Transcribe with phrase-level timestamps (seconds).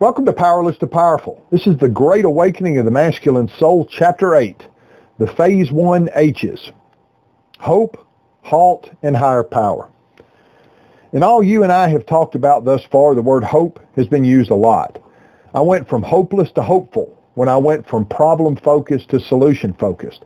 [0.00, 1.44] Welcome to Powerless to Powerful.
[1.50, 4.64] This is the Great Awakening of the Masculine Soul, Chapter 8,
[5.18, 6.70] the Phase 1 H's.
[7.58, 8.06] Hope,
[8.42, 9.90] halt, and higher power.
[11.12, 14.24] In all you and I have talked about thus far, the word hope has been
[14.24, 15.02] used a lot.
[15.52, 20.24] I went from hopeless to hopeful when I went from problem-focused to solution-focused.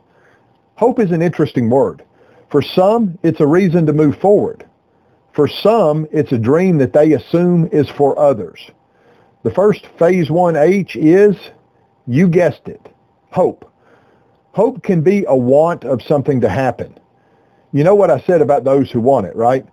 [0.75, 2.03] Hope is an interesting word.
[2.51, 4.67] For some, it's a reason to move forward.
[5.31, 8.69] For some, it's a dream that they assume is for others.
[9.43, 11.35] The first phase 1H is,
[12.07, 12.81] you guessed it,
[13.29, 13.69] hope.
[14.53, 16.97] Hope can be a want of something to happen.
[17.73, 19.65] You know what I said about those who want it, right?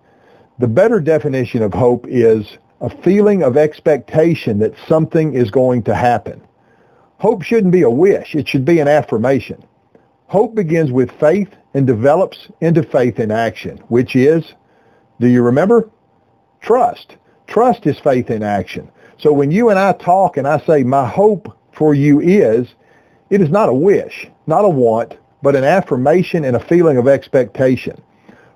[0.59, 5.95] The better definition of hope is a feeling of expectation that something is going to
[5.95, 6.41] happen.
[7.19, 8.35] Hope shouldn't be a wish.
[8.35, 9.63] It should be an affirmation.
[10.27, 14.53] Hope begins with faith and develops into faith in action, which is,
[15.19, 15.89] do you remember?
[16.59, 17.15] Trust.
[17.47, 18.91] Trust is faith in action.
[19.21, 22.73] So when you and I talk and I say, my hope for you is,
[23.29, 27.07] it is not a wish, not a want, but an affirmation and a feeling of
[27.07, 28.01] expectation.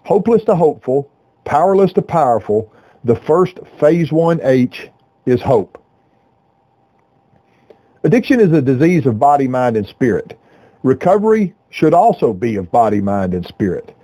[0.05, 1.11] Hopeless to hopeful,
[1.43, 4.89] powerless to powerful, the first phase 1H
[5.27, 5.79] is hope.
[8.03, 10.39] Addiction is a disease of body, mind, and spirit.
[10.81, 13.94] Recovery should also be of body, mind, and spirit.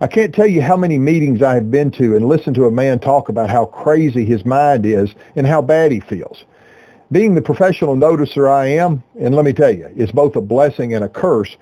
[0.00, 2.70] I can't tell you how many meetings I have been to and listened to a
[2.70, 6.44] man talk about how crazy his mind is and how bad he feels.
[7.10, 10.94] Being the professional noticer I am, and let me tell you, it's both a blessing
[10.94, 11.56] and a curse.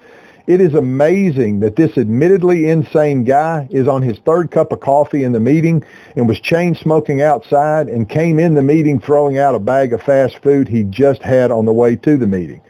[0.46, 5.24] It is amazing that this admittedly insane guy is on his third cup of coffee
[5.24, 5.82] in the meeting
[6.14, 10.02] and was chain smoking outside and came in the meeting throwing out a bag of
[10.02, 12.60] fast food he just had on the way to the meeting.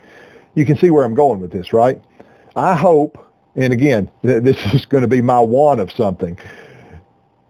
[0.54, 2.00] You can see where I'm going with this, right?
[2.54, 3.25] I hope
[3.56, 6.38] and again, this is going to be my want of something.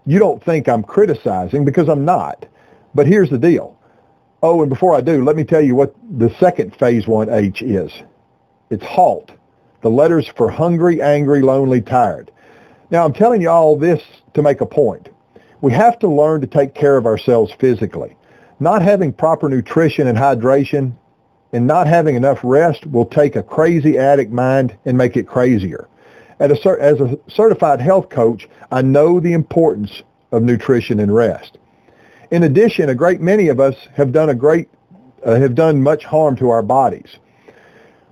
[0.07, 2.47] You don't think I'm criticizing because I'm not.
[2.95, 3.77] But here's the deal.
[4.43, 7.93] Oh, and before I do, let me tell you what the second phase 1H is.
[8.71, 9.33] It's HALT.
[9.83, 12.31] The letters for hungry, angry, lonely, tired.
[12.91, 14.03] Now, I'm telling you all this
[14.35, 15.09] to make a point.
[15.61, 18.17] We have to learn to take care of ourselves physically.
[18.61, 20.97] Not having proper nutrition and hydration
[21.53, 25.89] and not having enough rest will take a crazy addict mind and make it crazier
[26.41, 30.03] a, as a certified health coach, I know the importance
[30.33, 31.59] of nutrition and rest.
[32.31, 34.69] In addition, a great many of us have done a great,
[35.25, 37.17] uh, have done much harm to our bodies.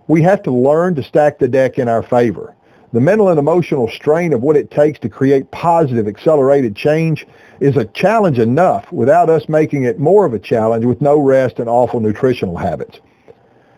[0.06, 2.54] We have to learn to stack the deck in our favor.
[2.92, 7.26] The mental and emotional strain of what it takes to create positive, accelerated change
[7.58, 11.58] is a challenge enough without us making it more of a challenge with no rest
[11.58, 13.00] and awful nutritional habits.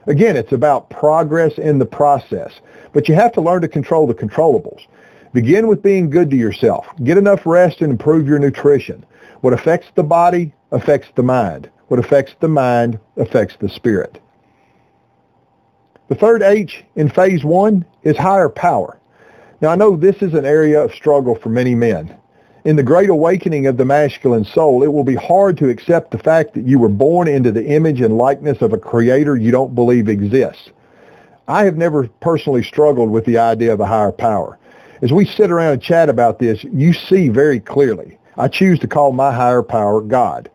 [0.07, 2.61] Again, it's about progress in the process.
[2.93, 4.87] But you have to learn to control the controllables.
[5.33, 6.87] Begin with being good to yourself.
[7.05, 9.05] Get enough rest and improve your nutrition.
[9.41, 11.71] What affects the body affects the mind.
[11.89, 14.21] What affects the mind affects the spirit.
[16.09, 18.99] The third H in phase one is higher power.
[19.61, 22.17] Now I know this is an area of struggle for many men.
[22.67, 26.19] In the great awakening of the masculine soul, it will be hard to accept the
[26.19, 29.77] fact that you were born into the image and likeness of a creator you don't
[29.77, 30.71] believe exists.
[31.47, 34.59] I have never personally struggled with the idea of a higher power.
[35.01, 38.19] As we sit around and chat about this, you see very clearly.
[38.37, 40.51] I choose to call my higher power God.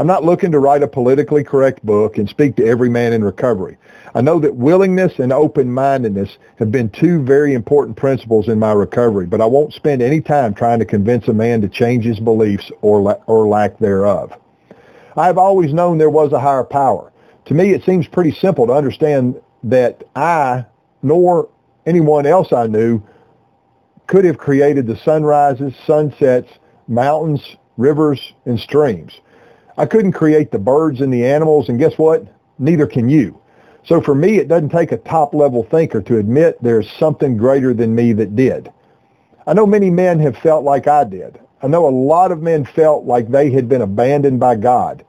[0.00, 3.22] I'm not looking to write a politically correct book and speak to every man in
[3.22, 3.76] recovery.
[4.14, 9.26] I know that willingness and open-mindedness have been two very important principles in my recovery,
[9.26, 12.72] but I won't spend any time trying to convince a man to change his beliefs
[12.80, 14.32] or, la- or lack thereof.
[15.18, 17.12] I have always known there was a higher power.
[17.44, 20.64] To me, it seems pretty simple to understand that I,
[21.02, 21.50] nor
[21.84, 23.02] anyone else I knew,
[24.06, 26.48] could have created the sunrises, sunsets,
[26.88, 29.20] mountains, rivers, and streams.
[29.80, 32.26] I couldn't create the birds and the animals, and guess what?
[32.58, 33.40] Neither can you.
[33.86, 37.94] So for me, it doesn't take a top-level thinker to admit there's something greater than
[37.94, 38.70] me that did.
[39.46, 41.40] I know many men have felt like I did.
[41.62, 45.02] I know a lot of men felt like they had been abandoned by God.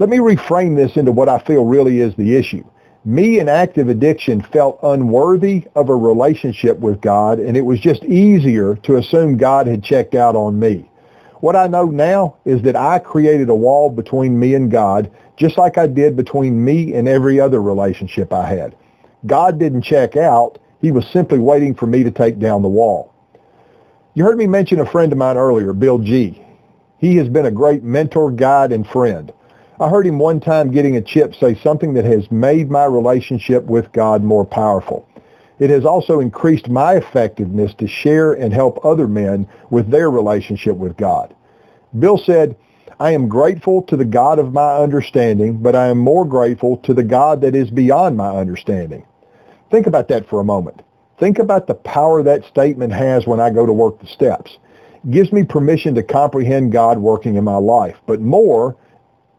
[0.00, 2.64] Let me reframe this into what I feel really is the issue.
[3.04, 8.02] Me in active addiction felt unworthy of a relationship with God, and it was just
[8.02, 10.89] easier to assume God had checked out on me.
[11.40, 15.56] What I know now is that I created a wall between me and God, just
[15.56, 18.76] like I did between me and every other relationship I had.
[19.26, 20.58] God didn't check out.
[20.82, 23.14] He was simply waiting for me to take down the wall.
[24.14, 26.42] You heard me mention a friend of mine earlier, Bill G.
[26.98, 29.32] He has been a great mentor, guide, and friend.
[29.78, 33.64] I heard him one time getting a chip say something that has made my relationship
[33.64, 35.08] with God more powerful.
[35.60, 40.74] It has also increased my effectiveness to share and help other men with their relationship
[40.74, 41.34] with God.
[41.98, 42.56] Bill said,
[42.98, 46.94] I am grateful to the God of my understanding, but I am more grateful to
[46.94, 49.06] the God that is beyond my understanding.
[49.70, 50.82] Think about that for a moment.
[51.18, 54.56] Think about the power that statement has when I go to work the steps.
[55.04, 58.76] It gives me permission to comprehend God working in my life, but more,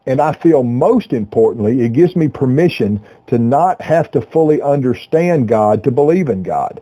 [0.06, 5.48] and I feel most importantly, it gives me permission to not have to fully understand
[5.48, 6.80] God to believe in God.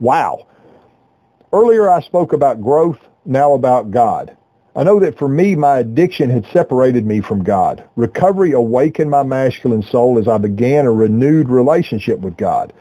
[0.00, 0.46] Wow.
[1.52, 4.36] Earlier I spoke about growth, now about God.
[4.76, 7.82] I know that for me, my addiction had separated me from God.
[7.96, 12.72] Recovery awakened my masculine soul as I began a renewed relationship with God.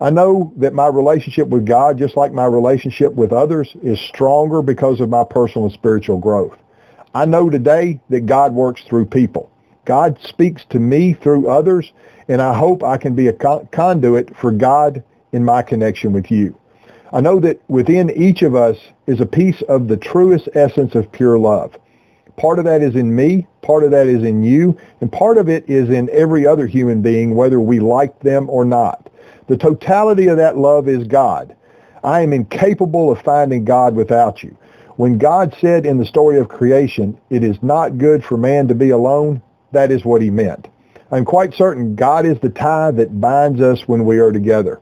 [0.00, 4.62] I know that my relationship with God, just like my relationship with others, is stronger
[4.62, 6.56] because of my personal and spiritual growth.
[7.16, 9.48] I know today that God works through people.
[9.84, 11.92] God speaks to me through others,
[12.26, 16.58] and I hope I can be a conduit for God in my connection with you.
[17.12, 21.12] I know that within each of us is a piece of the truest essence of
[21.12, 21.78] pure love.
[22.36, 25.48] Part of that is in me, part of that is in you, and part of
[25.48, 29.08] it is in every other human being, whether we like them or not.
[29.46, 31.54] The totality of that love is God.
[32.02, 34.56] I am incapable of finding God without you.
[34.96, 38.74] When God said in the story of creation, it is not good for man to
[38.74, 39.42] be alone,
[39.72, 40.68] that is what he meant.
[41.10, 44.80] I'm quite certain God is the tie that binds us when we are together.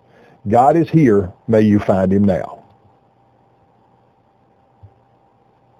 [0.48, 1.32] God is here.
[1.48, 2.61] May you find him now.